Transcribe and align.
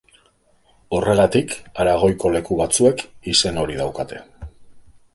Horregatik 0.99 1.53
Aragoiko 1.85 2.33
leku 2.39 2.59
batzuek 2.65 3.07
izen 3.37 3.65
hori 3.65 3.81
daukate. 3.87 4.27